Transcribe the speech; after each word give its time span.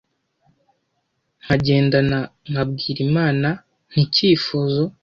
nkagendana 1.43 2.19
nkabwira 2.49 2.99
Imana 3.07 3.49
nti 3.91 4.01
icyifuzo 4.05 4.83